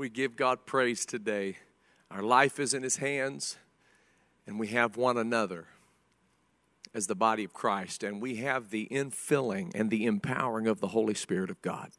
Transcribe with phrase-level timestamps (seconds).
[0.00, 1.58] We give God praise today.
[2.10, 3.58] Our life is in His hands,
[4.46, 5.66] and we have one another
[6.94, 10.86] as the body of Christ, and we have the infilling and the empowering of the
[10.86, 11.90] Holy Spirit of God.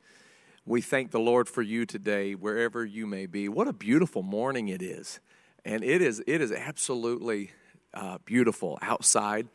[0.65, 3.47] We thank the Lord for you today, wherever you may be.
[3.47, 5.20] What a beautiful morning it is,
[5.63, 7.52] and it is it is absolutely
[7.94, 9.47] uh, beautiful outside.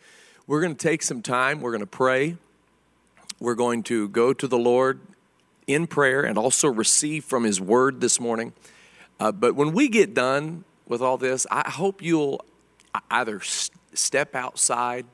[0.46, 1.60] We're going to take some time.
[1.60, 2.36] We're going to pray.
[3.40, 5.00] We're going to go to the Lord
[5.66, 8.52] in prayer and also receive from His Word this morning.
[9.18, 12.44] Uh, but when we get done with all this, I hope you'll
[13.10, 13.40] either
[13.94, 15.06] step outside,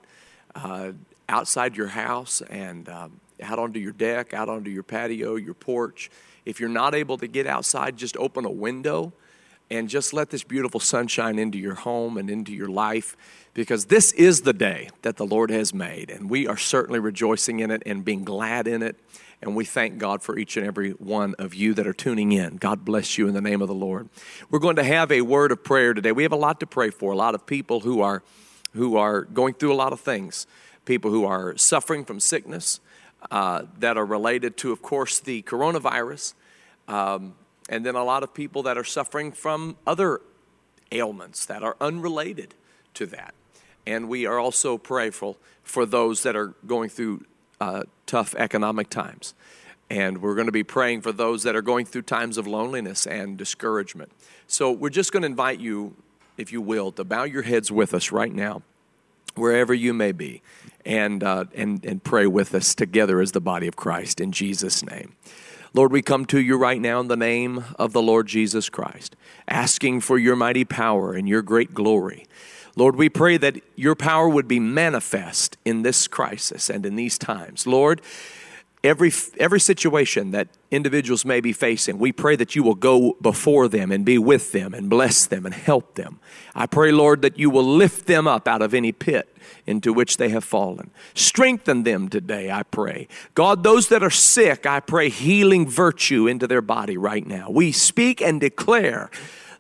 [0.55, 0.93] uh,
[1.29, 6.11] outside your house, and um, out onto your deck, out onto your patio, your porch.
[6.45, 9.12] If you're not able to get outside, just open a window
[9.71, 13.17] and just let this beautiful sunshine into your home and into your life
[13.55, 17.61] because this is the day that the Lord has made, and we are certainly rejoicing
[17.61, 18.97] in it and being glad in it.
[19.43, 22.57] And we thank God for each and every one of you that are tuning in.
[22.57, 24.09] God bless you in the name of the Lord.
[24.51, 26.13] We're going to have a word of prayer today.
[26.13, 28.23] We have a lot to pray for, a lot of people who are,
[28.75, 30.47] who are going through a lot of things,
[30.84, 32.79] people who are suffering from sickness
[33.33, 36.34] uh, that are related to, of course, the coronavirus,
[36.87, 37.34] um,
[37.69, 40.21] and then a lot of people that are suffering from other
[40.93, 42.55] ailments that are unrelated
[42.95, 43.34] to that.
[43.87, 47.25] And we are also prayerful for those that are going through
[47.63, 49.35] uh, tough economic times.
[49.89, 53.07] And we're going to be praying for those that are going through times of loneliness
[53.07, 54.11] and discouragement.
[54.49, 55.95] So we're just going to invite you,
[56.37, 58.63] if you will, to bow your heads with us right now,
[59.37, 60.43] wherever you may be,
[60.85, 64.85] and, uh, and, and pray with us together as the body of Christ in Jesus'
[64.85, 65.15] name.
[65.73, 69.15] Lord, we come to you right now in the name of the Lord Jesus Christ,
[69.47, 72.27] asking for your mighty power and your great glory.
[72.77, 77.19] Lord, we pray that your power would be manifest in this crisis and in these
[77.19, 77.67] times.
[77.67, 78.01] Lord,
[78.84, 83.69] every every situation that individuals may be facing we pray that you will go before
[83.69, 86.19] them and be with them and bless them and help them.
[86.55, 89.28] I pray lord that you will lift them up out of any pit
[89.67, 90.91] into which they have fallen.
[91.15, 93.06] Strengthen them today i pray.
[93.34, 97.50] God those that are sick i pray healing virtue into their body right now.
[97.50, 99.10] We speak and declare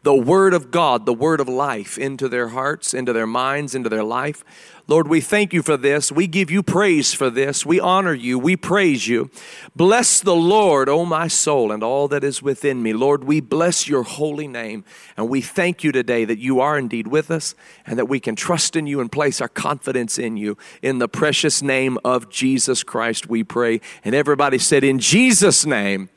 [0.02, 3.88] the Word of God, the Word of life, into their hearts, into their minds, into
[3.88, 4.44] their life.
[4.88, 6.10] Lord, we thank you for this.
[6.10, 7.64] We give you praise for this.
[7.64, 8.36] We honor you.
[8.36, 9.30] We praise you.
[9.76, 12.92] Bless the Lord, O my soul, and all that is within me.
[12.92, 14.84] Lord, we bless your holy name.
[15.16, 17.54] And we thank you today that you are indeed with us
[17.86, 20.58] and that we can trust in you and place our confidence in you.
[20.82, 23.80] In the precious name of Jesus Christ, we pray.
[24.04, 26.10] And everybody said, In Jesus' name.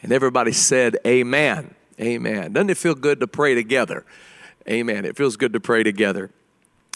[0.00, 1.75] And everybody said, Amen.
[2.00, 2.52] Amen.
[2.52, 4.04] Doesn't it feel good to pray together?
[4.68, 5.04] Amen.
[5.04, 6.30] It feels good to pray together.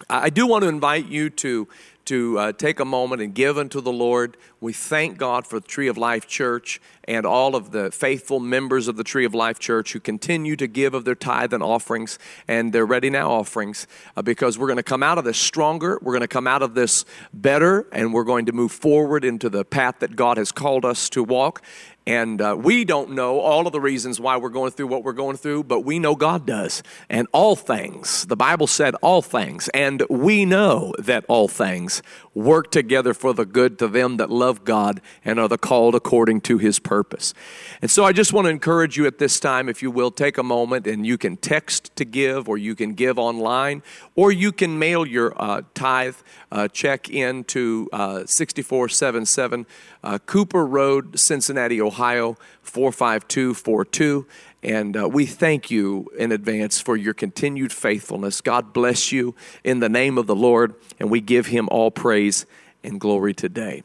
[0.08, 1.68] I do want to invite you to
[2.06, 4.36] to uh, take a moment and give unto the Lord.
[4.60, 8.88] We thank God for the Tree of Life Church and all of the faithful members
[8.88, 12.18] of the Tree of Life Church who continue to give of their tithe and offerings
[12.48, 16.00] and their ready now offerings uh, because we're going to come out of this stronger.
[16.02, 19.48] We're going to come out of this better and we're going to move forward into
[19.48, 21.62] the path that God has called us to walk.
[22.06, 25.12] And uh, we don't know all of the reasons why we're going through what we're
[25.12, 26.82] going through, but we know God does.
[27.08, 32.02] And all things, the Bible said all things, and we know that all things
[32.34, 36.40] work together for the good to them that love God and are the called according
[36.42, 37.34] to his purpose.
[37.82, 40.38] And so I just want to encourage you at this time, if you will, take
[40.38, 43.82] a moment and you can text to give, or you can give online,
[44.14, 46.16] or you can mail your uh, tithe
[46.52, 49.66] uh, check in to uh, 6477
[50.02, 54.26] uh, Cooper Road, Cincinnati, Ohio, 45242.
[54.62, 58.40] And uh, we thank you in advance for your continued faithfulness.
[58.40, 59.34] God bless you
[59.64, 62.46] in the name of the Lord, and we give him all praise
[62.84, 63.82] and glory today.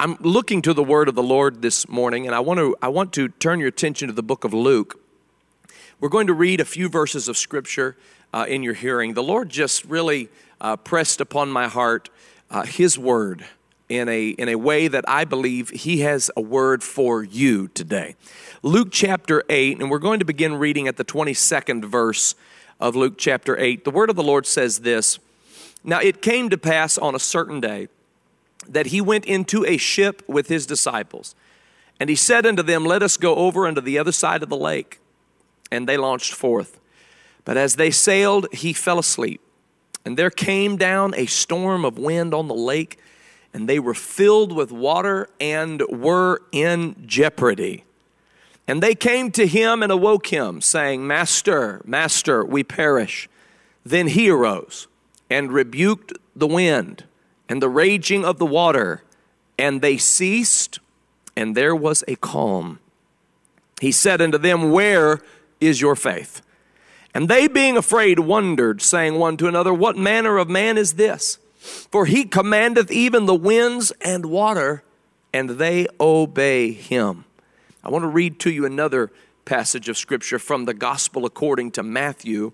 [0.00, 2.88] I'm looking to the word of the Lord this morning, and I want to, I
[2.88, 5.00] want to turn your attention to the book of Luke.
[6.00, 7.96] We're going to read a few verses of scripture
[8.32, 9.14] uh, in your hearing.
[9.14, 10.28] The Lord just really
[10.60, 12.10] uh, pressed upon my heart
[12.50, 13.44] uh, his word
[13.88, 18.16] in a, in a way that I believe he has a word for you today.
[18.62, 22.34] Luke chapter 8, and we're going to begin reading at the 22nd verse
[22.80, 23.84] of Luke chapter 8.
[23.84, 25.18] The word of the Lord says this
[25.84, 27.88] Now it came to pass on a certain day
[28.68, 31.34] that he went into a ship with his disciples.
[31.98, 34.56] And he said unto them, Let us go over unto the other side of the
[34.56, 35.00] lake.
[35.70, 36.78] And they launched forth.
[37.44, 39.40] But as they sailed, he fell asleep.
[40.04, 42.98] And there came down a storm of wind on the lake
[43.56, 47.84] and they were filled with water and were in jeopardy.
[48.68, 53.30] And they came to him and awoke him, saying, Master, Master, we perish.
[53.82, 54.88] Then he arose
[55.30, 57.04] and rebuked the wind
[57.48, 59.02] and the raging of the water,
[59.58, 60.78] and they ceased,
[61.34, 62.78] and there was a calm.
[63.80, 65.22] He said unto them, Where
[65.62, 66.42] is your faith?
[67.14, 71.38] And they, being afraid, wondered, saying one to another, What manner of man is this?
[71.66, 74.82] For he commandeth even the winds and water,
[75.32, 77.24] and they obey him.
[77.82, 79.10] I want to read to you another
[79.44, 82.52] passage of scripture from the gospel according to Matthew.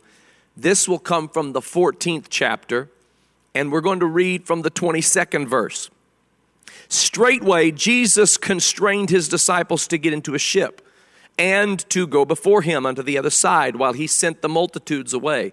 [0.57, 2.91] This will come from the 14th chapter,
[3.55, 5.91] and we're going to read from the 22nd verse.
[6.89, 10.87] Straightway, Jesus constrained his disciples to get into a ship
[11.39, 15.53] and to go before him unto the other side while he sent the multitudes away.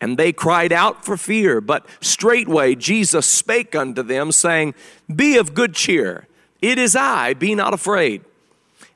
[0.00, 1.60] And they cried out for fear.
[1.60, 4.74] But straightway Jesus spake unto them, saying,
[5.14, 6.26] Be of good cheer.
[6.60, 8.22] It is I, be not afraid.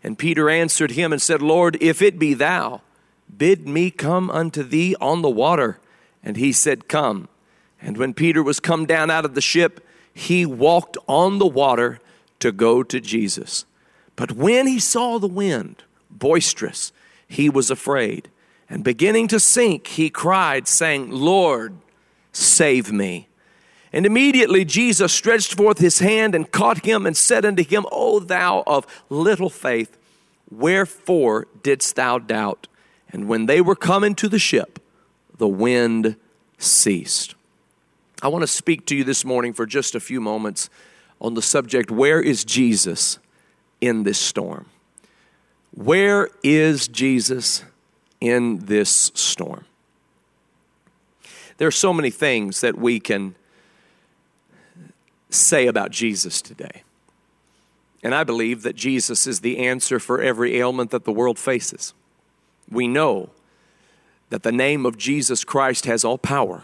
[0.03, 2.83] And Peter answered him and said, Lord, if it be thou,
[3.37, 5.79] bid me come unto thee on the water.
[6.23, 7.29] And he said, Come.
[7.81, 9.85] And when Peter was come down out of the ship,
[10.15, 12.01] he walked on the water
[12.39, 13.65] to go to Jesus.
[14.15, 16.93] But when he saw the wind boisterous,
[17.27, 18.29] he was afraid
[18.73, 21.77] and beginning to sink, he cried, saying, Lord,
[22.33, 23.29] save me.
[23.93, 28.19] And immediately Jesus stretched forth his hand and caught him and said unto him, O
[28.19, 29.99] thou of little faith,
[30.51, 32.67] wherefore didst thou doubt?
[33.11, 34.79] And when they were come into the ship,
[35.37, 36.17] the wind
[36.57, 37.35] ceased.
[38.23, 40.71] I want to speak to you this morning for just a few moments
[41.21, 43.19] on the subject where is Jesus
[43.83, 44.65] in this storm?
[45.75, 47.65] Where is Jesus
[48.23, 49.65] in this storm.
[51.59, 53.35] There are so many things that we can
[55.29, 56.85] say about Jesus today.
[58.01, 61.95] And I believe that Jesus is the answer for every ailment that the world faces.
[62.71, 63.31] We know
[64.31, 66.63] that the name of Jesus Christ has all power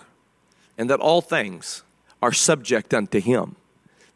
[0.78, 1.82] and that all things
[2.22, 3.56] are subject unto him.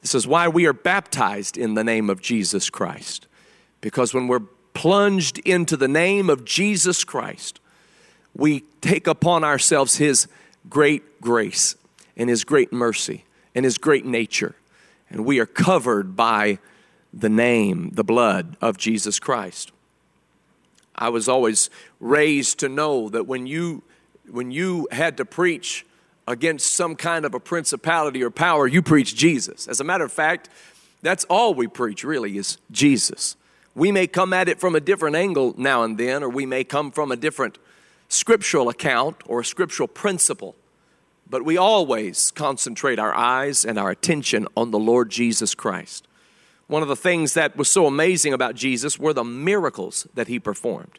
[0.01, 3.27] This is why we are baptized in the name of Jesus Christ.
[3.81, 4.43] Because when we're
[4.75, 7.61] plunged into the name of Jesus Christ,
[8.35, 10.27] we take upon ourselves His
[10.69, 11.77] great grace
[12.17, 13.25] and His great mercy
[13.55, 14.55] and His great nature.
[15.11, 16.59] And we are covered by
[17.13, 19.73] the name, the blood of Jesus Christ.
[20.95, 21.69] I was always
[22.01, 23.83] raised to know that when you,
[24.31, 25.87] when you had to preach
[26.27, 29.67] against some kind of a principality or power, you preach Jesus.
[29.67, 30.49] As a matter of fact,
[31.03, 33.37] that's all we preach really is Jesus.
[33.75, 36.65] We may come at it from a different angle now and then, or we may
[36.65, 37.59] come from a different
[38.09, 40.55] scriptural account or a scriptural principle,
[41.29, 46.07] but we always concentrate our eyes and our attention on the Lord Jesus Christ.
[46.67, 50.39] One of the things that was so amazing about Jesus were the miracles that he
[50.39, 50.99] performed.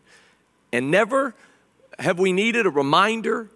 [0.72, 1.36] And never
[2.00, 3.50] have we needed a reminder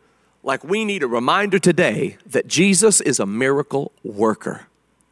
[0.44, 4.68] like we need a reminder today that Jesus is a miracle worker.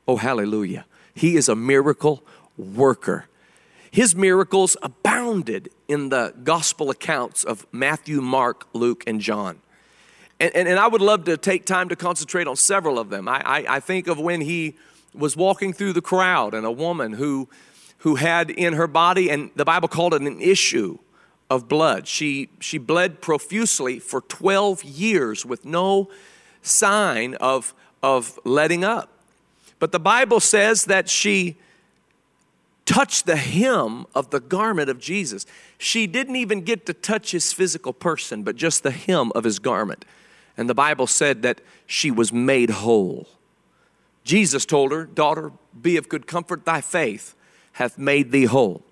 [0.07, 0.85] Oh, hallelujah.
[1.13, 2.23] He is a miracle
[2.57, 3.25] worker.
[3.95, 9.61] His miracles abounded in the gospel accounts of Matthew, Mark, Luke, and John.
[10.37, 13.29] And, and, and I would love to take time to concentrate on several of them.
[13.29, 14.75] I, I, I think of when he
[15.13, 17.47] was walking through the crowd and a woman who,
[17.99, 20.97] who had in her body, and the Bible called it an issue
[21.49, 22.05] of blood.
[22.05, 26.09] She, she bled profusely for 12 years with no
[26.61, 27.73] sign of,
[28.03, 29.09] of letting up.
[29.79, 31.55] But the Bible says that she
[32.85, 35.45] touch the hem of the garment of Jesus.
[35.77, 39.59] She didn't even get to touch his physical person, but just the hem of his
[39.59, 40.05] garment.
[40.57, 43.27] And the Bible said that she was made whole.
[44.23, 47.35] Jesus told her, Daughter, be of good comfort, thy faith
[47.73, 48.83] hath made thee whole.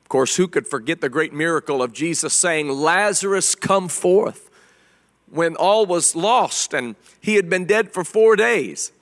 [0.00, 4.50] Of course, who could forget the great miracle of Jesus saying, Lazarus, come forth,
[5.30, 8.92] when all was lost and he had been dead for four days.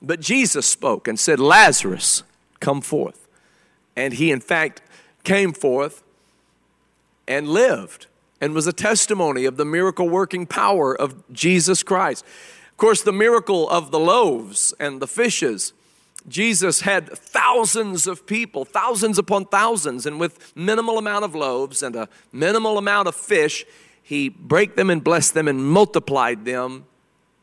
[0.00, 2.22] But Jesus spoke and said, Lazarus,
[2.60, 3.21] come forth.
[3.96, 4.82] And he, in fact,
[5.24, 6.02] came forth
[7.28, 8.06] and lived
[8.40, 12.24] and was a testimony of the miracle working power of Jesus Christ.
[12.70, 15.72] Of course, the miracle of the loaves and the fishes.
[16.28, 21.94] Jesus had thousands of people, thousands upon thousands, and with minimal amount of loaves and
[21.94, 23.64] a minimal amount of fish,
[24.02, 26.84] he broke them and blessed them and multiplied them.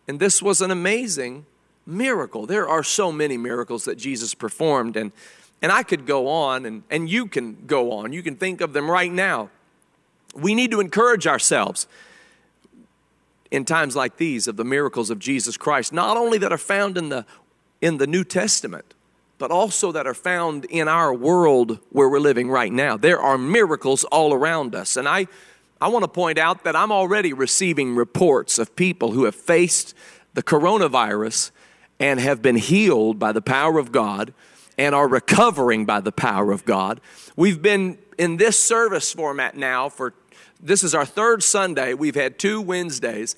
[0.07, 1.45] And this was an amazing
[1.85, 2.45] miracle.
[2.45, 5.11] There are so many miracles that Jesus performed, and
[5.61, 8.13] and I could go on, and, and you can go on.
[8.13, 9.49] You can think of them right now.
[10.33, 11.87] We need to encourage ourselves
[13.51, 16.97] in times like these of the miracles of Jesus Christ, not only that are found
[16.97, 17.25] in the
[17.81, 18.93] in the New Testament,
[19.37, 22.97] but also that are found in our world where we're living right now.
[22.97, 24.97] There are miracles all around us.
[24.97, 25.27] And I,
[25.81, 29.95] I want to point out that I'm already receiving reports of people who have faced
[30.33, 31.51] the coronavirus
[31.99, 34.33] and have been healed by the power of God
[34.79, 37.01] and are recovering by the power of God.
[37.35, 40.13] We've been in this service format now for
[40.61, 41.93] this is our third Sunday.
[41.93, 43.35] We've had two Wednesdays,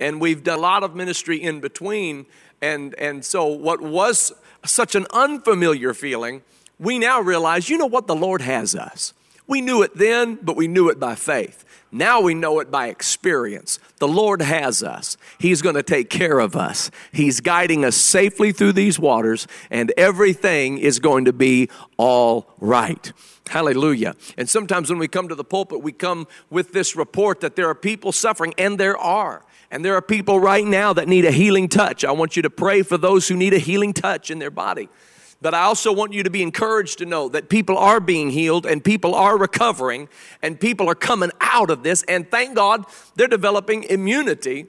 [0.00, 2.24] and we've done a lot of ministry in between.
[2.62, 4.32] And, and so, what was
[4.64, 6.42] such an unfamiliar feeling,
[6.80, 8.06] we now realize, you know what?
[8.06, 9.12] The Lord has us.
[9.48, 11.64] We knew it then, but we knew it by faith.
[11.90, 13.78] Now we know it by experience.
[13.96, 15.16] The Lord has us.
[15.38, 16.90] He's going to take care of us.
[17.12, 23.10] He's guiding us safely through these waters, and everything is going to be all right.
[23.48, 24.14] Hallelujah.
[24.36, 27.68] And sometimes when we come to the pulpit, we come with this report that there
[27.68, 29.42] are people suffering, and there are.
[29.70, 32.04] And there are people right now that need a healing touch.
[32.04, 34.90] I want you to pray for those who need a healing touch in their body.
[35.40, 38.66] But I also want you to be encouraged to know that people are being healed
[38.66, 40.08] and people are recovering
[40.42, 42.02] and people are coming out of this.
[42.04, 44.66] And thank God they're developing immunity.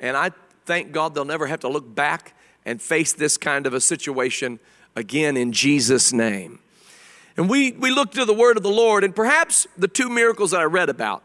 [0.00, 0.30] And I
[0.64, 4.60] thank God they'll never have to look back and face this kind of a situation
[4.96, 6.58] again in Jesus' name.
[7.36, 10.50] And we, we look to the word of the Lord, and perhaps the two miracles
[10.50, 11.22] that I read about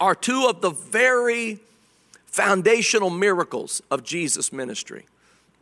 [0.00, 1.60] are two of the very
[2.26, 5.06] foundational miracles of Jesus' ministry.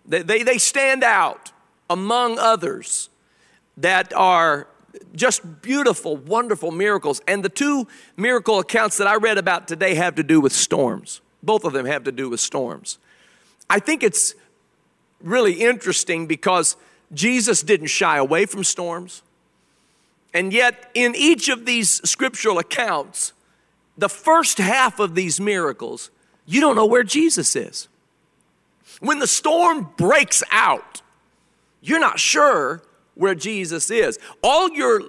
[0.07, 1.53] They, they, they stand out
[1.91, 3.11] among others
[3.77, 4.69] that are
[5.15, 7.21] just beautiful, wonderful miracles.
[7.27, 11.21] And the two miracle accounts that I read about today have to do with storms.
[11.43, 12.99] Both of them have to do with storms.
[13.69, 14.35] I think it's
[15.21, 16.77] really interesting because
[17.13, 19.23] Jesus didn't shy away from storms.
[20.33, 23.33] And yet, in each of these scriptural accounts,
[23.99, 26.11] the first half of these miracles,
[26.47, 27.89] you don't know where Jesus is.
[29.01, 31.03] When the storm breaks out,
[31.81, 32.83] you're not sure
[33.15, 34.19] where Jesus is.
[34.43, 35.03] All you're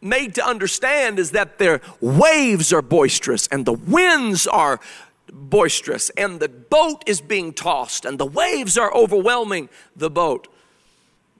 [0.00, 4.80] made to understand is that their waves are boisterous and the winds are
[5.32, 10.48] boisterous and the boat is being tossed and the waves are overwhelming the boat.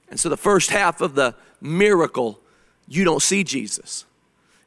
[0.09, 2.39] And so the first half of the miracle
[2.87, 4.05] you don't see Jesus.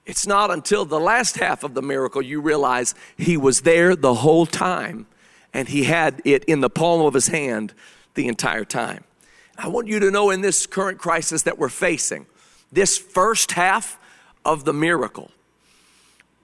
[0.04, 4.14] It's not until the last half of the miracle you realize he was there the
[4.14, 5.06] whole time
[5.52, 7.74] and he had it in the palm of his hand
[8.14, 9.04] the entire time.
[9.62, 12.24] I want you to know in this current crisis that we're facing,
[12.72, 13.98] this first half
[14.42, 15.30] of the miracle,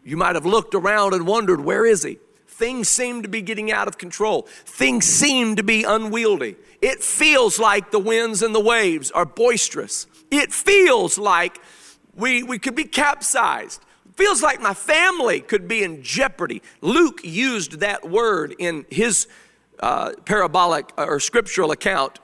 [0.04, 2.18] you might have looked around and wondered, where is he?
[2.46, 4.42] Things seem to be getting out of control.
[4.42, 6.56] Things seem to be unwieldy.
[6.82, 10.06] It feels like the winds and the waves are boisterous.
[10.30, 11.58] It feels like
[12.14, 13.82] we, we could be capsized.
[14.10, 16.62] It feels like my family could be in jeopardy.
[16.82, 19.26] Luke used that word in his
[19.80, 22.18] uh, parabolic uh, or scriptural account.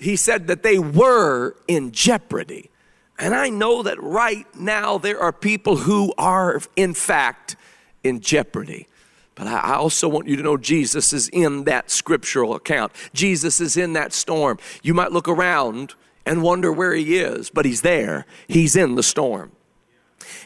[0.00, 2.70] He said that they were in jeopardy.
[3.18, 7.54] And I know that right now there are people who are, in fact,
[8.02, 8.88] in jeopardy.
[9.34, 12.92] But I also want you to know Jesus is in that scriptural account.
[13.12, 14.58] Jesus is in that storm.
[14.82, 18.24] You might look around and wonder where he is, but he's there.
[18.48, 19.52] He's in the storm.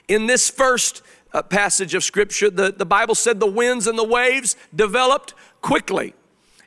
[0.09, 4.05] In this first uh, passage of scripture, the, the Bible said the winds and the
[4.05, 6.15] waves developed quickly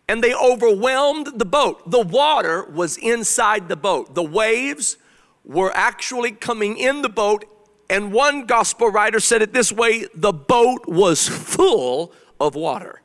[0.07, 1.89] and they overwhelmed the boat.
[1.89, 4.15] The water was inside the boat.
[4.15, 4.97] The waves
[5.43, 7.45] were actually coming in the boat.
[7.89, 13.01] And one gospel writer said it this way the boat was full of water.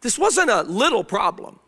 [0.00, 1.58] This wasn't a little problem.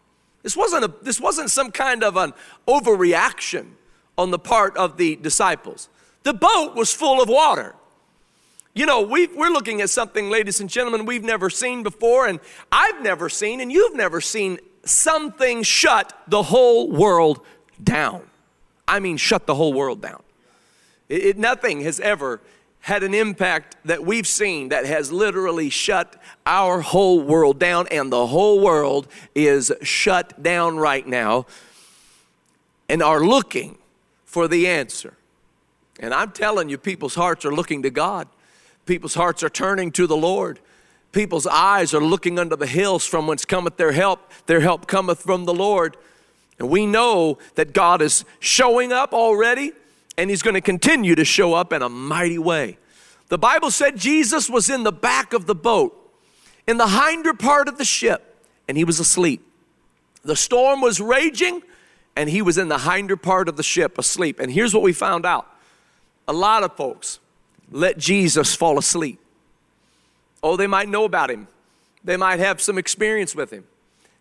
[0.42, 2.32] This wasn't, a, this wasn't some kind of an
[2.68, 3.70] overreaction
[4.16, 5.88] on the part of the disciples.
[6.22, 7.74] The boat was full of water.
[8.76, 12.38] You know, we are looking at something, ladies and gentlemen, we've never seen before, and
[12.70, 17.40] I've never seen, and you've never seen something shut the whole world
[17.82, 18.28] down.
[18.86, 20.22] I mean, shut the whole world down.
[21.08, 22.42] It, it, nothing has ever
[22.80, 28.12] had an impact that we've seen that has literally shut our whole world down, and
[28.12, 31.46] the whole world is shut down right now
[32.90, 33.78] and are looking
[34.26, 35.14] for the answer.
[35.98, 38.28] And I'm telling you, people's hearts are looking to God,
[38.86, 40.60] people's hearts are turning to the Lord.
[41.12, 44.30] People's eyes are looking unto the hills from whence cometh their help.
[44.46, 45.96] Their help cometh from the Lord.
[46.58, 49.72] And we know that God is showing up already
[50.18, 52.78] and he's going to continue to show up in a mighty way.
[53.28, 55.94] The Bible said Jesus was in the back of the boat,
[56.66, 59.46] in the hinder part of the ship, and he was asleep.
[60.22, 61.62] The storm was raging,
[62.14, 64.40] and he was in the hinder part of the ship asleep.
[64.40, 65.46] And here's what we found out
[66.28, 67.20] a lot of folks
[67.70, 69.18] let Jesus fall asleep.
[70.42, 71.48] Oh, they might know about him,
[72.04, 73.64] they might have some experience with him,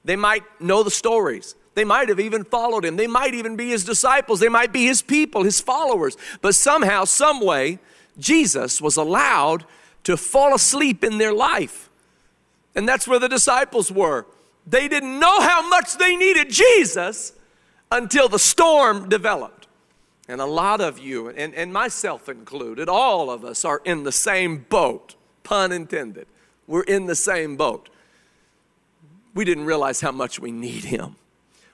[0.03, 2.95] they might know the stories, They might have even followed him.
[2.95, 4.39] They might even be his disciples.
[4.39, 6.17] They might be his people, his followers.
[6.41, 7.79] But somehow, some way,
[8.17, 9.65] Jesus was allowed
[10.05, 11.89] to fall asleep in their life.
[12.75, 14.25] And that's where the disciples were.
[14.65, 17.33] They didn't know how much they needed Jesus
[17.91, 19.54] until the storm developed.
[20.27, 24.12] And a lot of you, and, and myself included, all of us are in the
[24.12, 26.27] same boat, pun intended.
[26.67, 27.89] We're in the same boat.
[29.36, 31.15] We didn't realize how much we need Him.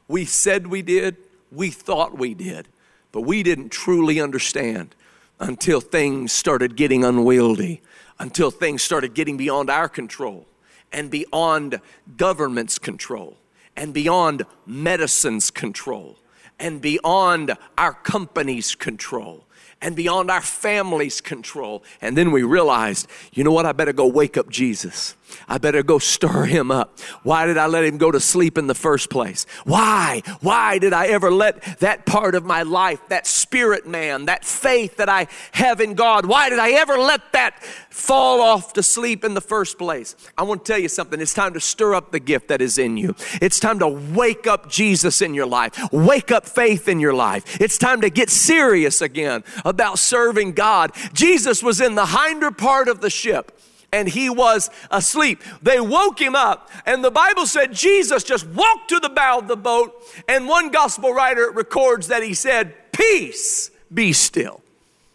[0.08, 1.16] We said we did,
[1.52, 2.68] we thought we did,
[3.14, 4.96] but we didn't truly understand
[5.40, 7.82] until things started getting unwieldy,
[8.20, 10.46] until things started getting beyond our control
[10.92, 11.80] and beyond
[12.18, 13.38] government's control
[13.78, 16.18] and beyond medicine's control
[16.62, 19.46] and beyond our company's control
[19.82, 21.84] and beyond our family's control.
[22.02, 23.66] And then we realized, you know what?
[23.66, 25.16] I better go wake up Jesus.
[25.48, 27.00] I better go stir him up.
[27.24, 29.46] Why did I let him go to sleep in the first place?
[29.64, 30.22] Why?
[30.42, 34.98] Why did I ever let that part of my life, that spirit man, that faith
[34.98, 39.24] that I have in God, why did I ever let that fall off to sleep
[39.24, 40.16] in the first place?
[40.38, 41.20] I want to tell you something.
[41.20, 43.16] It's time to stir up the gift that is in you.
[43.42, 47.60] It's time to wake up Jesus in your life, wake up faith in your life.
[47.60, 50.92] It's time to get serious again about serving God.
[51.14, 53.58] Jesus was in the hinder part of the ship
[53.94, 55.44] and he was asleep.
[55.62, 59.48] They woke him up, and the Bible said Jesus just walked to the bow of
[59.48, 59.94] the boat,
[60.28, 64.62] and one gospel writer records that he said, Peace, be still.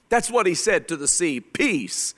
[0.08, 2.14] That's what he said to the sea, Peace,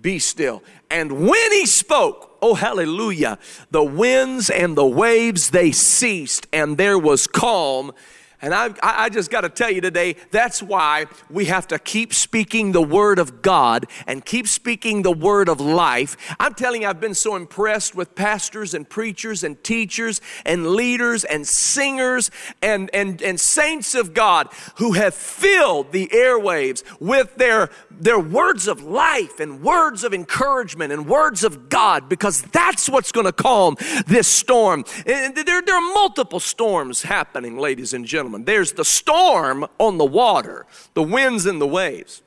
[0.00, 0.62] be still.
[0.90, 3.38] And when he spoke, oh hallelujah,
[3.70, 7.92] the winds and the waves they ceased, and there was calm
[8.40, 12.14] and I, I just got to tell you today, that's why we have to keep
[12.14, 16.16] speaking the word of God and keep speaking the word of life.
[16.38, 21.24] I'm telling you, I've been so impressed with pastors and preachers and teachers and leaders
[21.24, 22.30] and singers
[22.62, 28.68] and, and, and saints of God who have filled the airwaves with their, their words
[28.68, 33.32] of life and words of encouragement and words of God because that's what's going to
[33.32, 34.84] calm this storm.
[35.06, 38.44] And there, there are multiple storms happening, ladies and gentlemen gentlemen.
[38.44, 42.22] There's the storm on the water, the winds and the waves.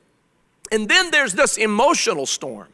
[0.72, 2.68] And then there's this emotional storm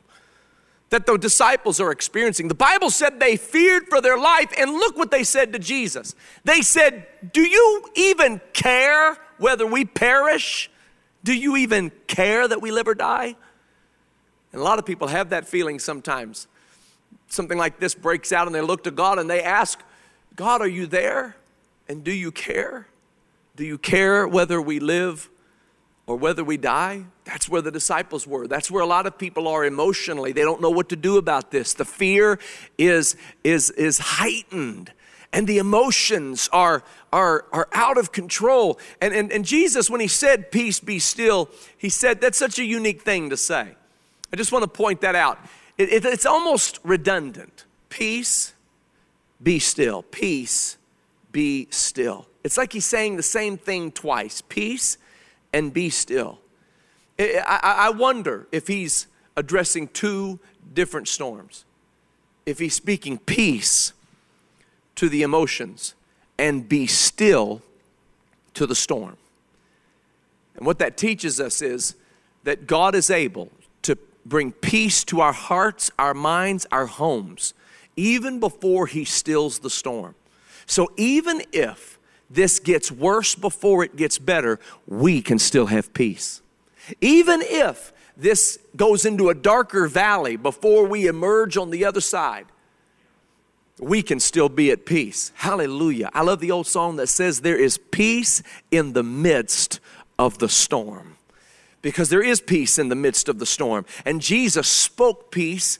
[0.90, 2.48] that the disciples are experiencing.
[2.48, 6.14] The Bible said they feared for their life, and look what they said to Jesus.
[6.44, 10.70] They said, Do you even care whether we perish?
[11.22, 13.36] Do you even care that we live or die?
[14.52, 16.46] And a lot of people have that feeling sometimes.
[17.28, 19.78] Something like this breaks out, and they look to God and they ask,
[20.36, 21.36] God, are you there?
[21.86, 22.86] And do you care?
[23.58, 25.28] Do you care whether we live
[26.06, 27.06] or whether we die?
[27.24, 28.46] That's where the disciples were.
[28.46, 30.30] That's where a lot of people are emotionally.
[30.30, 31.74] They don't know what to do about this.
[31.74, 32.38] The fear
[32.78, 34.92] is, is, is heightened
[35.32, 38.78] and the emotions are, are, are out of control.
[39.00, 42.64] And, and, and Jesus, when he said, Peace be still, he said, That's such a
[42.64, 43.74] unique thing to say.
[44.32, 45.40] I just want to point that out.
[45.76, 47.64] It, it, it's almost redundant.
[47.88, 48.54] Peace,
[49.42, 50.04] be still.
[50.04, 50.76] Peace,
[51.32, 52.28] be still.
[52.48, 54.96] It's like he's saying the same thing twice peace
[55.52, 56.38] and be still.
[57.18, 59.06] I, wonder if he's
[59.36, 60.40] addressing two
[60.72, 61.66] different storms.
[62.46, 63.92] If he's speaking peace
[64.94, 65.92] to the emotions
[66.38, 67.60] and be still
[68.54, 69.18] to the storm.
[70.56, 71.96] And what that teaches us is
[72.44, 73.50] that God is able
[73.82, 77.52] to bring peace to our hearts, our minds, our homes,
[77.94, 80.14] even before He stills the storm.
[80.64, 81.97] So even if
[82.30, 86.42] this gets worse before it gets better, we can still have peace.
[87.00, 92.46] Even if this goes into a darker valley before we emerge on the other side,
[93.80, 95.32] we can still be at peace.
[95.36, 96.10] Hallelujah.
[96.12, 99.80] I love the old song that says, There is peace in the midst
[100.18, 101.16] of the storm.
[101.80, 103.86] Because there is peace in the midst of the storm.
[104.04, 105.78] And Jesus spoke peace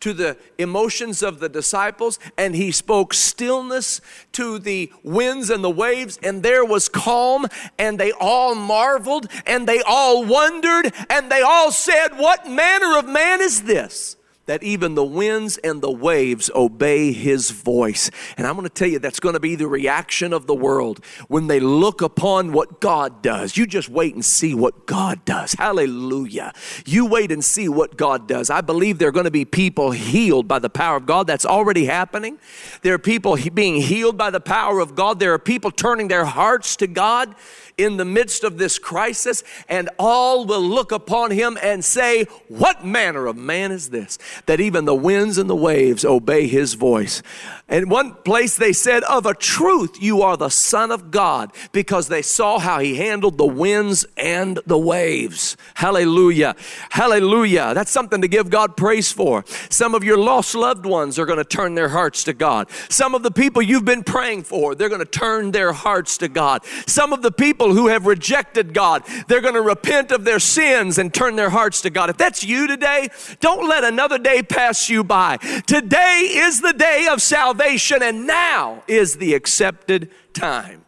[0.00, 4.00] to the emotions of the disciples, and he spoke stillness
[4.32, 7.46] to the winds and the waves, and there was calm,
[7.78, 13.06] and they all marveled, and they all wondered, and they all said, What manner of
[13.06, 14.16] man is this?
[14.50, 18.10] That even the winds and the waves obey his voice.
[18.36, 21.04] And I'm going to tell you that's going to be the reaction of the world
[21.28, 23.56] when they look upon what God does.
[23.56, 25.52] You just wait and see what God does.
[25.52, 26.52] Hallelujah.
[26.84, 28.50] You wait and see what God does.
[28.50, 31.28] I believe there are going to be people healed by the power of God.
[31.28, 32.40] That's already happening.
[32.82, 35.20] There are people being healed by the power of God.
[35.20, 37.36] There are people turning their hearts to God
[37.82, 42.84] in the midst of this crisis, and all will look upon him and say, What
[42.84, 44.18] manner of man is this?
[44.46, 47.22] that even the winds and the waves obey his voice.
[47.68, 52.08] In one place they said, Of a truth, you are the Son of God, because
[52.08, 55.56] they saw how he handled the winds and the waves.
[55.74, 56.56] Hallelujah.
[56.90, 57.74] Hallelujah.
[57.74, 59.44] That's something to give God praise for.
[59.68, 62.68] Some of your lost loved ones are going to turn their hearts to God.
[62.88, 66.28] Some of the people you've been praying for, they're going to turn their hearts to
[66.28, 66.64] God.
[66.86, 70.98] Some of the people who have rejected God, they're going to repent of their sins
[70.98, 72.10] and turn their hearts to God.
[72.10, 73.08] If that's you today,
[73.40, 75.36] don't let another day pass you by.
[75.66, 80.84] Today is the day of salvation salvation, and now is the accepted time.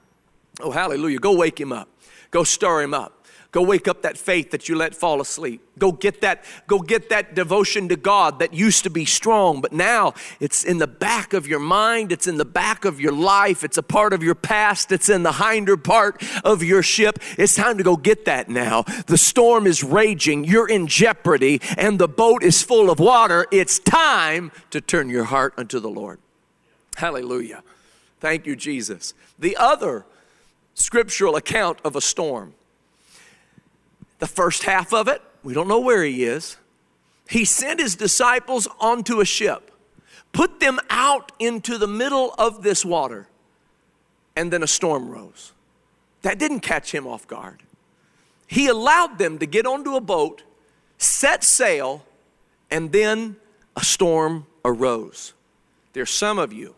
[0.60, 1.18] Oh, hallelujah.
[1.18, 1.88] Go wake him up.
[2.30, 3.21] Go stir him up.
[3.52, 5.60] Go wake up that faith that you let fall asleep.
[5.78, 9.74] Go get that, go get that devotion to God that used to be strong, but
[9.74, 13.62] now it's in the back of your mind, it's in the back of your life,
[13.62, 17.18] it's a part of your past, it's in the hinder part of your ship.
[17.36, 18.84] It's time to go get that now.
[19.06, 23.46] The storm is raging, you're in jeopardy, and the boat is full of water.
[23.52, 26.20] It's time to turn your heart unto the Lord.
[26.96, 27.62] Hallelujah.
[28.18, 29.12] Thank you, Jesus.
[29.38, 30.06] The other
[30.72, 32.54] scriptural account of a storm,
[34.22, 36.56] the first half of it, we don't know where he is.
[37.28, 39.72] He sent his disciples onto a ship,
[40.30, 43.26] put them out into the middle of this water,
[44.36, 45.50] and then a storm rose.
[46.22, 47.64] That didn't catch him off guard.
[48.46, 50.44] He allowed them to get onto a boat,
[50.98, 52.04] set sail,
[52.70, 53.34] and then
[53.74, 55.32] a storm arose.
[55.94, 56.76] There's some of you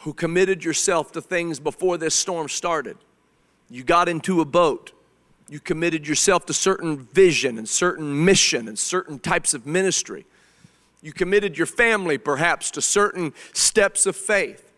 [0.00, 2.98] who committed yourself to things before this storm started.
[3.70, 4.92] You got into a boat.
[5.48, 10.24] You committed yourself to certain vision and certain mission and certain types of ministry.
[11.02, 14.70] You committed your family perhaps to certain steps of faith.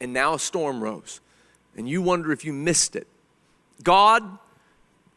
[0.00, 1.20] And now a storm rose.
[1.76, 3.06] And you wonder if you missed it.
[3.82, 4.38] God,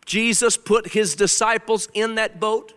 [0.05, 2.73] Jesus put his disciples in that boat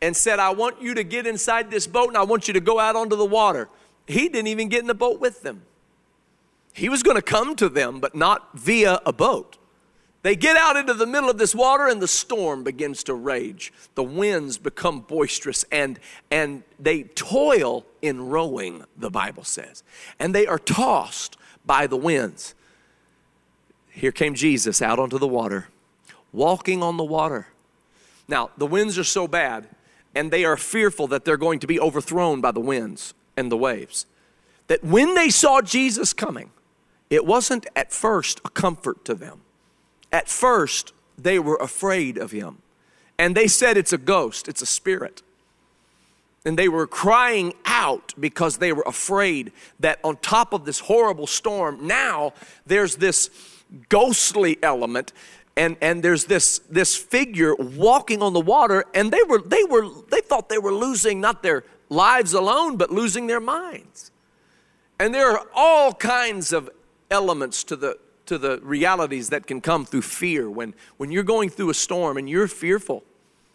[0.00, 2.60] and said, I want you to get inside this boat and I want you to
[2.60, 3.68] go out onto the water.
[4.06, 5.62] He didn't even get in the boat with them.
[6.72, 9.57] He was going to come to them, but not via a boat.
[10.22, 13.72] They get out into the middle of this water and the storm begins to rage.
[13.94, 16.00] The winds become boisterous and,
[16.30, 19.84] and they toil in rowing, the Bible says.
[20.18, 22.54] And they are tossed by the winds.
[23.90, 25.68] Here came Jesus out onto the water,
[26.32, 27.48] walking on the water.
[28.26, 29.68] Now, the winds are so bad,
[30.14, 33.56] and they are fearful that they're going to be overthrown by the winds and the
[33.56, 34.06] waves,
[34.66, 36.50] that when they saw Jesus coming,
[37.08, 39.40] it wasn't at first a comfort to them.
[40.12, 42.58] At first, they were afraid of him.
[43.18, 45.22] And they said it's a ghost, it's a spirit.
[46.44, 51.26] And they were crying out because they were afraid that on top of this horrible
[51.26, 52.32] storm, now
[52.64, 53.28] there's this
[53.88, 55.12] ghostly element
[55.56, 59.88] and, and there's this, this figure walking on the water and they were they were
[60.08, 64.10] they thought they were losing not their lives alone but losing their minds
[64.98, 66.70] and there are all kinds of
[67.10, 70.48] elements to the to the realities that can come through fear.
[70.48, 73.04] When when you're going through a storm and you're fearful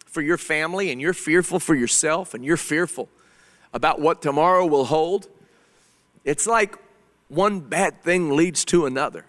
[0.06, 3.10] for your family and you're fearful for yourself and you're fearful
[3.74, 5.28] about what tomorrow will hold
[6.24, 6.78] it's like
[7.28, 9.26] one bad thing leads to another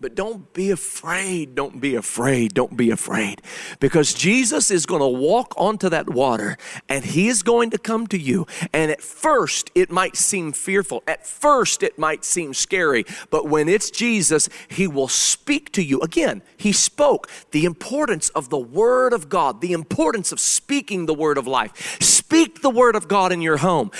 [0.00, 1.54] but don't be afraid.
[1.54, 2.54] Don't be afraid.
[2.54, 3.42] Don't be afraid.
[3.80, 6.56] Because Jesus is going to walk onto that water
[6.88, 8.46] and he is going to come to you.
[8.72, 11.02] And at first, it might seem fearful.
[11.06, 13.04] At first, it might seem scary.
[13.30, 16.00] But when it's Jesus, he will speak to you.
[16.00, 21.14] Again, he spoke the importance of the Word of God, the importance of speaking the
[21.14, 21.98] Word of life.
[22.00, 23.90] Speak the Word of God in your home.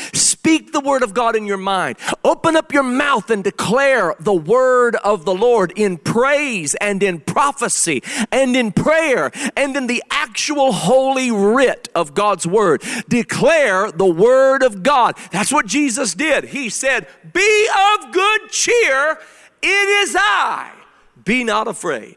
[0.42, 1.96] The Word of God in your mind.
[2.24, 7.20] Open up your mouth and declare the Word of the Lord in praise and in
[7.20, 12.82] prophecy and in prayer and in the actual holy writ of God's word.
[13.08, 15.16] Declare the word of God.
[15.32, 16.44] That's what Jesus did.
[16.44, 19.18] He said, Be of good cheer.
[19.62, 19.66] It
[20.08, 20.72] is I.
[21.24, 22.16] Be not afraid.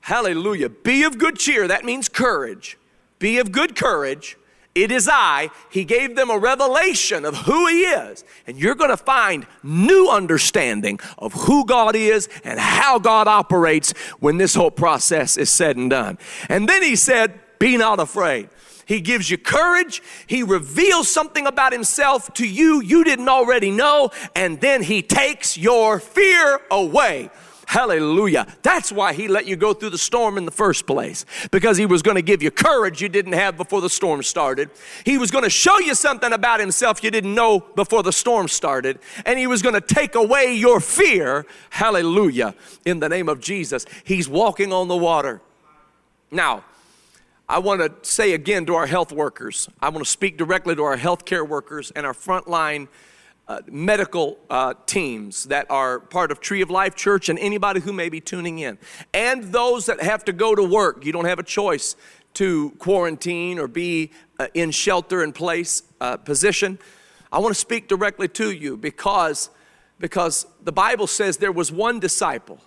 [0.00, 0.68] Hallelujah.
[0.68, 1.68] Be of good cheer.
[1.68, 2.78] That means courage.
[3.18, 4.36] Be of good courage.
[4.74, 5.50] It is I.
[5.70, 8.24] He gave them a revelation of who He is.
[8.46, 13.92] And you're going to find new understanding of who God is and how God operates
[14.18, 16.18] when this whole process is said and done.
[16.48, 18.48] And then He said, Be not afraid.
[18.86, 20.02] He gives you courage.
[20.26, 24.10] He reveals something about Himself to you you didn't already know.
[24.34, 27.30] And then He takes your fear away.
[27.74, 28.46] Hallelujah.
[28.62, 31.86] That's why he let you go through the storm in the first place, because he
[31.86, 34.70] was going to give you courage you didn't have before the storm started.
[35.04, 38.46] He was going to show you something about himself you didn't know before the storm
[38.46, 41.46] started, and he was going to take away your fear.
[41.70, 42.54] Hallelujah.
[42.84, 45.40] In the name of Jesus, he's walking on the water.
[46.30, 46.62] Now,
[47.48, 50.84] I want to say again to our health workers, I want to speak directly to
[50.84, 52.86] our healthcare workers and our frontline
[53.46, 57.92] uh, medical uh, teams that are part of Tree of Life Church and anybody who
[57.92, 58.78] may be tuning in,
[59.12, 61.04] and those that have to go to work.
[61.04, 61.96] You don't have a choice
[62.34, 66.78] to quarantine or be uh, in shelter in place uh, position.
[67.30, 69.50] I want to speak directly to you because,
[69.98, 72.60] because the Bible says there was one disciple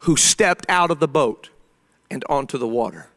[0.00, 1.50] who stepped out of the boat
[2.10, 3.08] and onto the water.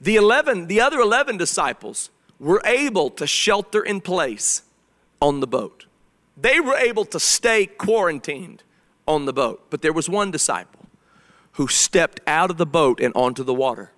[0.00, 4.62] The 11, the other 11 disciples were able to shelter in place
[5.20, 5.86] on the boat.
[6.36, 8.62] They were able to stay quarantined
[9.06, 10.86] on the boat, but there was one disciple
[11.52, 13.92] who stepped out of the boat and onto the water.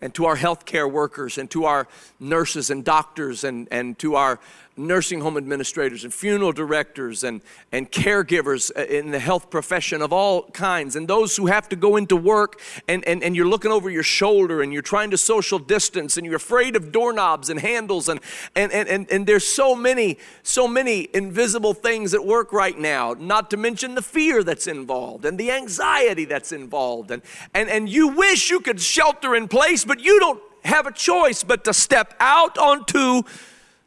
[0.00, 1.88] And to our healthcare workers and to our
[2.20, 4.38] nurses and doctors and, and to our
[4.76, 7.40] nursing home administrators and funeral directors and,
[7.72, 11.76] and caregivers uh, in the health profession of all kinds and those who have to
[11.76, 15.16] go into work and, and, and you're looking over your shoulder and you're trying to
[15.16, 18.20] social distance and you're afraid of doorknobs and handles and,
[18.54, 23.14] and, and, and, and there's so many so many invisible things at work right now
[23.18, 27.22] not to mention the fear that's involved and the anxiety that's involved and,
[27.54, 31.44] and, and you wish you could shelter in place but you don't have a choice
[31.44, 33.22] but to step out onto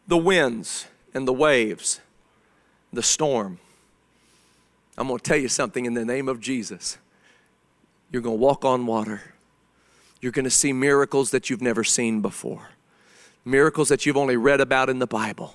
[0.09, 2.01] the winds and the waves,
[2.91, 3.59] the storm.
[4.97, 6.97] I'm going to tell you something in the name of Jesus.
[8.11, 9.21] You're going to walk on water.
[10.19, 12.69] You're going to see miracles that you've never seen before,
[13.45, 15.53] miracles that you've only read about in the Bible.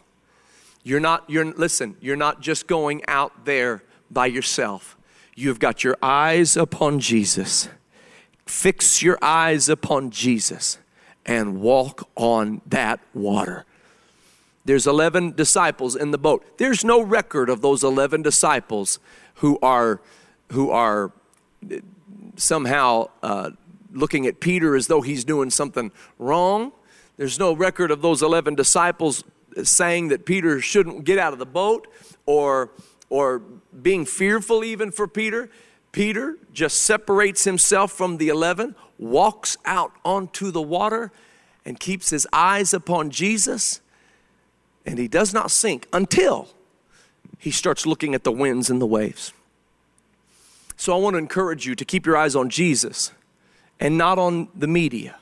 [0.84, 4.96] You're not, you're, listen, you're not just going out there by yourself.
[5.34, 7.68] You've got your eyes upon Jesus.
[8.46, 10.78] Fix your eyes upon Jesus
[11.26, 13.66] and walk on that water.
[14.64, 16.44] There's 11 disciples in the boat.
[16.58, 18.98] There's no record of those 11 disciples
[19.36, 20.00] who are,
[20.52, 21.12] who are
[22.36, 23.50] somehow uh,
[23.92, 26.72] looking at Peter as though he's doing something wrong.
[27.16, 29.22] There's no record of those 11 disciples
[29.62, 31.86] saying that Peter shouldn't get out of the boat
[32.26, 32.70] or,
[33.08, 33.40] or
[33.82, 35.50] being fearful even for Peter.
[35.92, 41.12] Peter just separates himself from the 11, walks out onto the water,
[41.64, 43.80] and keeps his eyes upon Jesus
[44.84, 46.48] and he does not sink until
[47.38, 49.32] he starts looking at the winds and the waves.
[50.76, 53.12] So I want to encourage you to keep your eyes on Jesus
[53.80, 55.16] and not on the media.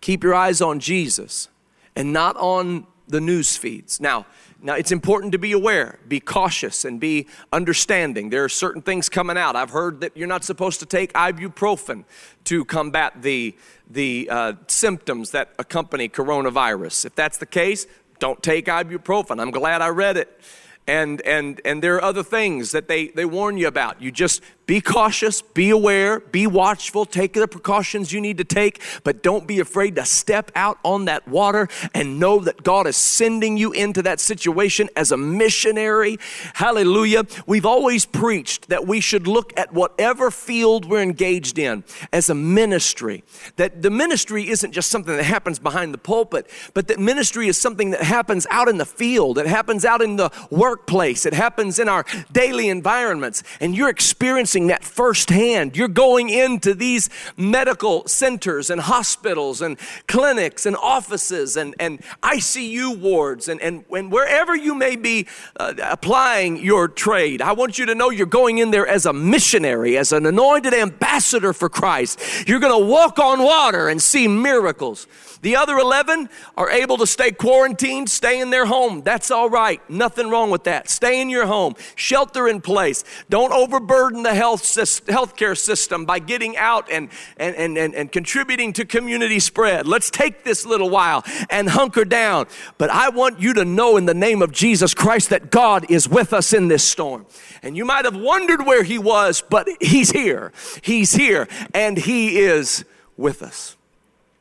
[0.00, 1.48] Keep your eyes on Jesus
[1.94, 4.00] and not on the news feeds.
[4.00, 4.26] Now,
[4.60, 8.30] now it's important to be aware, be cautious and be understanding.
[8.30, 9.54] There are certain things coming out.
[9.54, 12.04] I've heard that you're not supposed to take ibuprofen
[12.44, 13.54] to combat the
[13.88, 17.06] the uh, symptoms that accompany coronavirus.
[17.06, 17.86] If that's the case,
[18.18, 19.40] don't take ibuprofen.
[19.40, 20.40] I'm glad I read it.
[20.86, 24.00] And, and, and there are other things that they, they warn you about.
[24.00, 28.82] You just be cautious, be aware, be watchful, take the precautions you need to take,
[29.04, 32.96] but don't be afraid to step out on that water and know that God is
[32.96, 36.18] sending you into that situation as a missionary.
[36.54, 37.26] Hallelujah.
[37.46, 42.34] We've always preached that we should look at whatever field we're engaged in as a
[42.34, 43.22] ministry.
[43.56, 47.56] That the ministry isn't just something that happens behind the pulpit, but that ministry is
[47.56, 51.78] something that happens out in the field, it happens out in the workplace, it happens
[51.78, 55.76] in our daily environments, and you're experiencing that firsthand.
[55.76, 62.98] You're going into these medical centers and hospitals and clinics and offices and, and ICU
[62.98, 65.26] wards and, and, and wherever you may be
[65.60, 67.42] uh, applying your trade.
[67.42, 70.72] I want you to know you're going in there as a missionary, as an anointed
[70.72, 72.48] ambassador for Christ.
[72.48, 75.06] You're going to walk on water and see miracles.
[75.42, 79.02] The other 11 are able to stay quarantined, stay in their home.
[79.02, 79.80] That's all right.
[79.88, 80.88] Nothing wrong with that.
[80.88, 83.04] Stay in your home, shelter in place.
[83.28, 88.72] Don't overburden the health healthcare system by getting out and, and, and, and, and contributing
[88.74, 89.86] to community spread.
[89.86, 92.46] Let's take this little while and hunker down.
[92.78, 96.08] But I want you to know in the name of Jesus Christ that God is
[96.08, 97.26] with us in this storm.
[97.62, 100.52] And you might have wondered where He was, but He's here.
[100.82, 102.84] He's here, and He is
[103.16, 103.76] with us.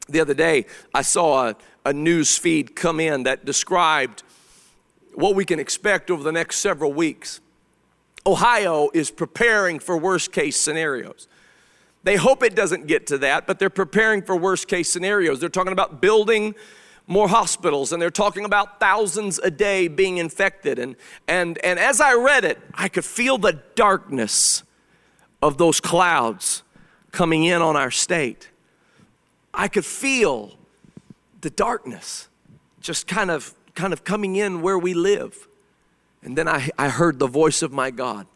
[0.08, 4.24] The other day, I saw a, a news feed come in that described
[5.16, 7.40] what we can expect over the next several weeks.
[8.26, 11.28] Ohio is preparing for worst case scenarios.
[12.04, 15.40] They hope it doesn't get to that, but they're preparing for worst case scenarios.
[15.40, 16.56] They're talking about building
[17.08, 20.80] more hospitals and they're talking about thousands a day being infected.
[20.80, 20.96] And,
[21.28, 24.64] and, and as I read it, I could feel the darkness
[25.42, 26.64] of those clouds
[27.12, 28.50] coming in on our state.
[29.54, 30.58] I could feel
[31.42, 32.28] the darkness
[32.82, 35.48] just kind of kind of coming in where we live.
[36.26, 38.28] And then I, I heard the voice of my God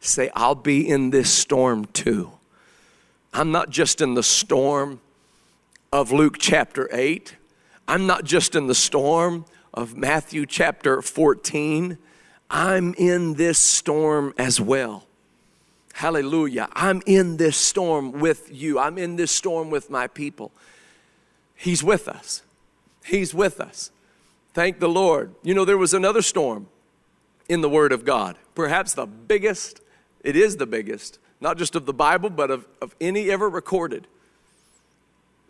[0.00, 2.32] say, I'll be in this storm too.
[3.34, 5.00] I'm not just in the storm,
[5.92, 7.36] of Luke chapter 8.
[7.86, 11.98] I'm not just in the storm of Matthew chapter 14.
[12.50, 15.04] I'm in this storm as well.
[15.92, 16.68] Hallelujah.
[16.72, 18.78] I'm in this storm with you.
[18.78, 20.50] I'm in this storm with my people.
[21.54, 22.42] He's with us.
[23.04, 23.90] He's with us.
[24.54, 25.34] Thank the Lord.
[25.42, 26.68] You know, there was another storm
[27.52, 29.82] in the Word of God, perhaps the biggest,
[30.24, 34.06] it is the biggest, not just of the Bible, but of, of any ever recorded.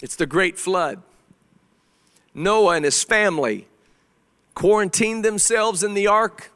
[0.01, 1.01] It's the great flood.
[2.35, 3.69] Noah and his family
[4.55, 6.51] quarantined themselves in the ark,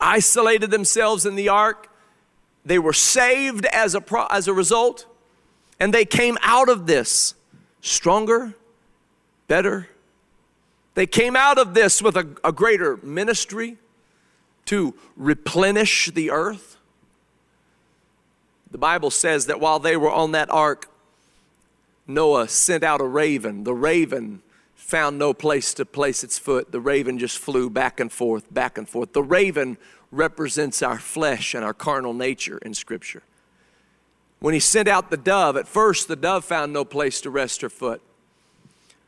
[0.00, 1.90] isolated themselves in the ark.
[2.64, 5.06] They were saved as a, pro- as a result,
[5.80, 7.34] and they came out of this
[7.80, 8.54] stronger,
[9.48, 9.88] better.
[10.94, 13.78] They came out of this with a, a greater ministry
[14.66, 16.76] to replenish the earth.
[18.70, 20.88] The Bible says that while they were on that ark,
[22.06, 23.64] Noah sent out a raven.
[23.64, 24.42] The raven
[24.74, 26.72] found no place to place its foot.
[26.72, 29.12] The raven just flew back and forth, back and forth.
[29.12, 29.78] The raven
[30.10, 33.22] represents our flesh and our carnal nature in Scripture.
[34.40, 37.60] When he sent out the dove, at first the dove found no place to rest
[37.62, 38.02] her foot.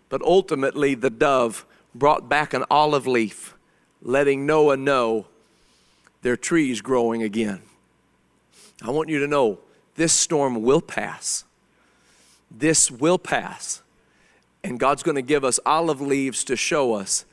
[0.09, 3.55] But ultimately, the dove brought back an olive leaf,
[4.01, 5.27] letting Noah know
[6.25, 7.61] their trees growing again.
[8.83, 9.59] I want you to know
[9.95, 11.45] this storm will pass.
[12.51, 13.83] This will pass.
[14.65, 17.27] And God's going to give us olive leaves to show us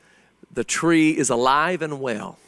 [0.52, 2.38] the tree is alive and well.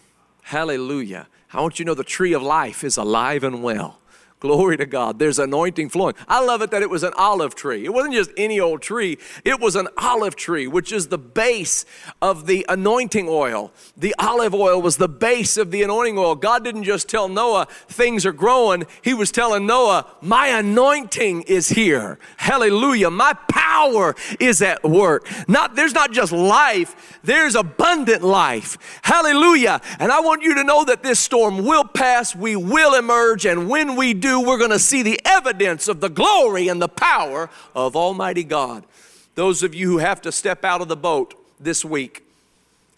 [0.42, 1.28] Hallelujah.
[1.50, 3.98] I want you to know the tree of life is alive and well.
[4.40, 5.18] Glory to God.
[5.18, 6.14] There's anointing flowing.
[6.28, 7.84] I love it that it was an olive tree.
[7.84, 11.86] It wasn't just any old tree, it was an olive tree, which is the base
[12.20, 13.72] of the anointing oil.
[13.96, 16.34] The olive oil was the base of the anointing oil.
[16.34, 21.70] God didn't just tell Noah things are growing, He was telling Noah, My anointing is
[21.70, 22.18] here.
[22.36, 23.08] Hallelujah.
[23.08, 25.26] My power is at work.
[25.48, 29.00] Not there's not just life, there's abundant life.
[29.02, 29.80] Hallelujah.
[29.98, 33.70] And I want you to know that this storm will pass, we will emerge, and
[33.70, 37.50] when we do, we're going to see the evidence of the glory and the power
[37.74, 38.84] of Almighty God.
[39.34, 42.22] Those of you who have to step out of the boat this week,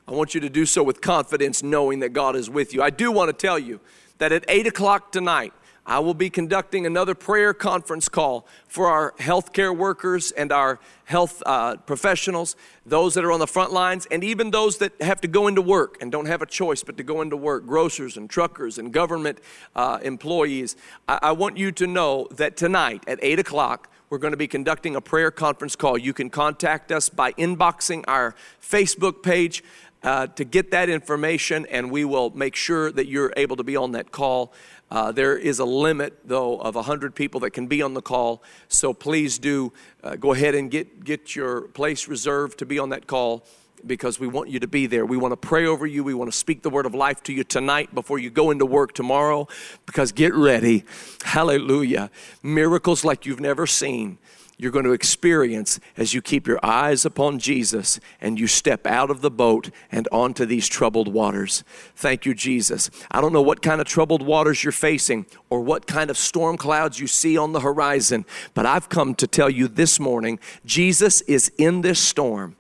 [0.07, 2.83] I want you to do so with confidence, knowing that God is with you.
[2.83, 3.81] I do want to tell you
[4.19, 5.53] that at 8 o'clock tonight,
[5.87, 11.43] I will be conducting another prayer conference call for our healthcare workers and our health
[11.47, 15.29] uh, professionals, those that are on the front lines, and even those that have to
[15.29, 18.29] go into work and don't have a choice but to go into work grocers and
[18.29, 19.39] truckers and government
[19.77, 20.75] uh, employees.
[21.07, 24.47] I-, I want you to know that tonight at 8 o'clock, we're going to be
[24.47, 25.99] conducting a prayer conference call.
[25.99, 29.65] You can contact us by inboxing our Facebook page.
[30.07, 33.75] Uh, to get that information, and we will make sure that you're able to be
[33.75, 34.53] on that call.
[34.89, 38.41] Uh, there is a limit, though, of 100 people that can be on the call.
[38.69, 39.73] So please do
[40.05, 43.45] uh, go ahead and get, get your place reserved to be on that call
[43.85, 45.05] because we want you to be there.
[45.05, 46.05] We want to pray over you.
[46.05, 48.65] We want to speak the word of life to you tonight before you go into
[48.65, 49.49] work tomorrow
[49.87, 50.85] because get ready.
[51.25, 52.13] Hallelujah.
[52.45, 54.19] Miracles like you've never seen
[54.59, 59.11] you're going to experience as you keep your eyes upon Jesus and you step out
[59.11, 61.63] of the boat and onto these troubled waters.
[61.95, 62.91] Thank you, Jesus.
[63.11, 66.57] I don't know what kind of troubled waters you're facing or what kind of storm
[66.57, 71.21] clouds you see on the horizon, but I've come to tell you this morning Jesus
[71.23, 72.57] is in this storm.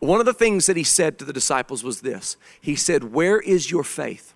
[0.00, 3.40] One of the things that he said to the disciples was this He said, Where
[3.40, 4.34] is your faith?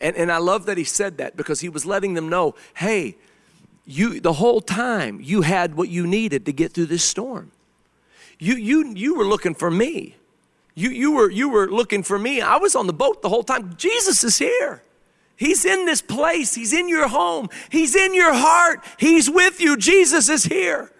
[0.00, 3.16] And, and I love that he said that because he was letting them know, hey,
[3.88, 7.50] you the whole time you had what you needed to get through this storm.
[8.38, 10.14] You you you were looking for me.
[10.74, 12.42] You you were you were looking for me.
[12.42, 13.74] I was on the boat the whole time.
[13.76, 14.82] Jesus is here.
[15.36, 16.54] He's in this place.
[16.54, 17.48] He's in your home.
[17.70, 18.84] He's in your heart.
[18.98, 19.76] He's with you.
[19.76, 20.92] Jesus is here.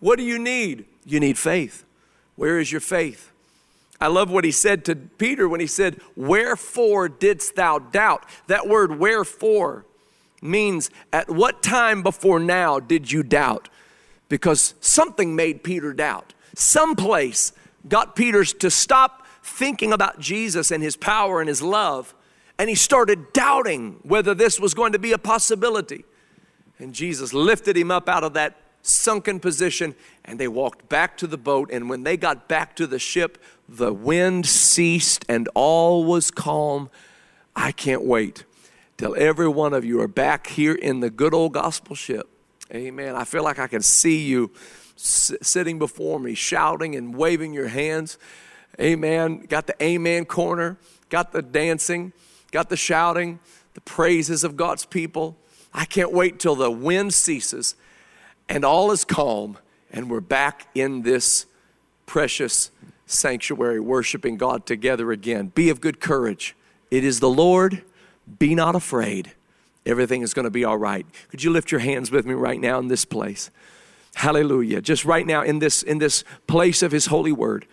[0.00, 0.86] What do you need?
[1.04, 1.84] You need faith.
[2.34, 3.30] Where is your faith?
[4.00, 8.24] I love what he said to Peter when he said, Wherefore didst thou doubt?
[8.46, 9.85] That word, wherefore,
[10.46, 13.68] means at what time before now did you doubt?
[14.28, 16.34] Because something made Peter doubt.
[16.54, 17.52] Someplace
[17.88, 22.14] got Peter to stop thinking about Jesus and his power and his love,
[22.58, 26.04] and he started doubting whether this was going to be a possibility.
[26.78, 29.94] And Jesus lifted him up out of that sunken position,
[30.24, 31.70] and they walked back to the boat.
[31.72, 36.90] And when they got back to the ship, the wind ceased and all was calm.
[37.54, 38.44] I can't wait
[38.96, 42.28] till every one of you are back here in the good old gospel ship.
[42.74, 43.14] Amen.
[43.14, 44.50] I feel like I can see you
[44.96, 48.18] s- sitting before me, shouting and waving your hands.
[48.80, 49.46] Amen.
[49.48, 50.78] Got the amen corner,
[51.08, 52.12] got the dancing,
[52.50, 53.38] got the shouting,
[53.74, 55.36] the praises of God's people.
[55.72, 57.74] I can't wait till the wind ceases
[58.48, 59.58] and all is calm
[59.90, 61.46] And we're back in this
[62.06, 62.70] precious
[63.06, 65.52] sanctuary, worshiping God together again.
[65.54, 66.56] Be of good courage.
[66.90, 67.82] It is the Lord.
[68.38, 69.32] Be not afraid.
[69.84, 71.06] Everything is going to be all right.
[71.28, 73.50] Could you lift your hands with me right now in this place?
[74.16, 74.80] Hallelujah.
[74.80, 77.66] Just right now in this in this place of his holy word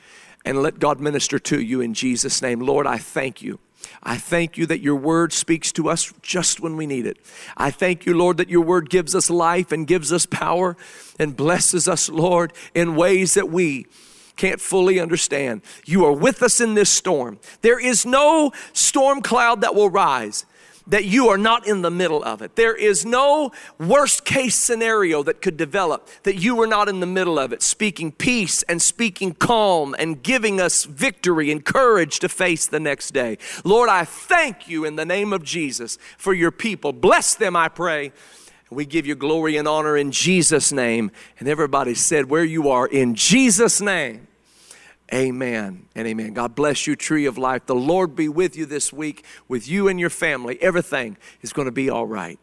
[0.45, 2.59] and let God minister to you in Jesus name.
[2.59, 3.59] Lord, I thank you.
[4.01, 7.17] I thank you that your word speaks to us just when we need it.
[7.57, 10.77] I thank you, Lord, that your word gives us life and gives us power
[11.19, 13.87] and blesses us, Lord, in ways that we
[14.35, 15.61] can't fully understand.
[15.85, 17.39] You are with us in this storm.
[17.61, 20.45] There is no storm cloud that will rise
[20.87, 22.55] that you are not in the middle of it.
[22.55, 27.05] There is no worst case scenario that could develop that you are not in the
[27.05, 32.29] middle of it, speaking peace and speaking calm and giving us victory and courage to
[32.29, 33.37] face the next day.
[33.63, 36.91] Lord, I thank you in the name of Jesus for your people.
[36.91, 38.11] Bless them, I pray.
[38.75, 41.11] We give you glory and honor in Jesus' name.
[41.39, 44.27] And everybody said, Where you are, in Jesus' name.
[45.13, 46.33] Amen and amen.
[46.33, 47.65] God bless you, tree of life.
[47.65, 50.59] The Lord be with you this week, with you and your family.
[50.61, 52.39] Everything is going to be all right.